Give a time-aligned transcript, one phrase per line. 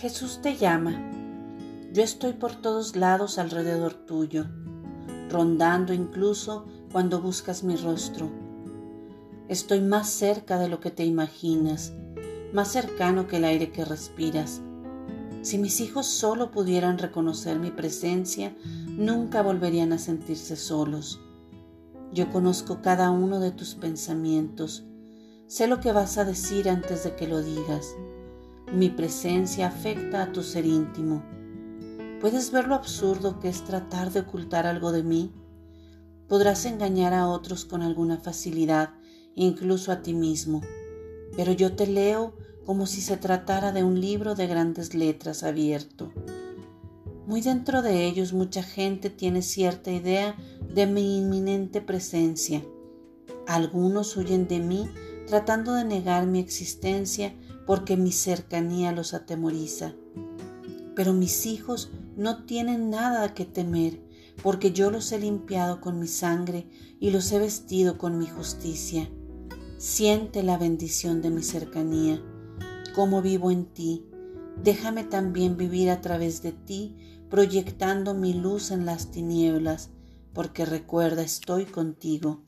[0.00, 0.92] Jesús te llama.
[1.92, 4.46] Yo estoy por todos lados alrededor tuyo,
[5.28, 8.30] rondando incluso cuando buscas mi rostro.
[9.48, 11.94] Estoy más cerca de lo que te imaginas,
[12.52, 14.60] más cercano que el aire que respiras.
[15.42, 18.54] Si mis hijos solo pudieran reconocer mi presencia,
[18.86, 21.18] nunca volverían a sentirse solos.
[22.12, 24.84] Yo conozco cada uno de tus pensamientos,
[25.48, 27.96] sé lo que vas a decir antes de que lo digas.
[28.72, 31.22] Mi presencia afecta a tu ser íntimo.
[32.20, 35.32] ¿Puedes ver lo absurdo que es tratar de ocultar algo de mí?
[36.28, 38.90] Podrás engañar a otros con alguna facilidad,
[39.34, 40.60] incluso a ti mismo,
[41.34, 42.34] pero yo te leo
[42.66, 46.12] como si se tratara de un libro de grandes letras abierto.
[47.26, 50.36] Muy dentro de ellos mucha gente tiene cierta idea
[50.74, 52.62] de mi inminente presencia.
[53.46, 54.90] Algunos huyen de mí
[55.26, 57.34] tratando de negar mi existencia
[57.68, 59.92] porque mi cercanía los atemoriza.
[60.96, 64.00] Pero mis hijos no tienen nada que temer,
[64.42, 66.66] porque yo los he limpiado con mi sangre
[66.98, 69.10] y los he vestido con mi justicia.
[69.76, 72.22] Siente la bendición de mi cercanía
[72.94, 74.06] cómo vivo en ti.
[74.64, 76.96] Déjame también vivir a través de ti,
[77.28, 79.90] proyectando mi luz en las tinieblas,
[80.32, 82.42] porque recuerda, estoy contigo.